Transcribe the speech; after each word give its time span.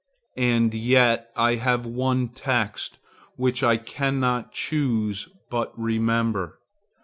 And 0.39 0.73
yet 0.73 1.29
I 1.35 1.57
have 1.57 1.85
one 1.85 2.29
text 2.29 2.97
which 3.35 3.61
I 3.61 3.77
cannot 3.77 4.51
choose 4.51 5.29
but 5.51 5.77
remember. 5.79 6.57